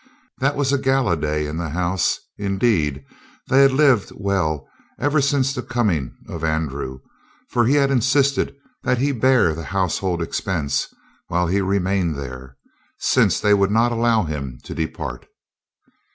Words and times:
That 0.39 0.55
was 0.55 0.73
a 0.73 0.79
gala 0.79 1.15
day 1.15 1.45
in 1.45 1.57
the 1.57 1.69
house. 1.69 2.19
Indeed, 2.35 3.05
they 3.49 3.61
had 3.61 3.71
lived 3.71 4.11
well 4.15 4.67
ever 4.99 5.21
since 5.21 5.53
the 5.53 5.61
coming 5.61 6.17
of 6.27 6.43
Andrew, 6.43 7.01
for 7.49 7.65
he 7.67 7.75
had 7.75 7.91
insisted 7.91 8.55
that 8.81 8.97
he 8.97 9.11
bear 9.11 9.53
the 9.53 9.65
household 9.65 10.19
expense 10.23 10.87
while 11.27 11.45
he 11.45 11.61
remained 11.61 12.15
there, 12.15 12.57
since 12.97 13.39
they 13.39 13.53
would 13.53 13.69
not 13.69 13.91
allow 13.91 14.23
him 14.23 14.57
to 14.63 14.73
depart. 14.73 15.27